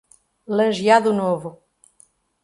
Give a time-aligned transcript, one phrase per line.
[0.57, 1.49] Lajeado Novo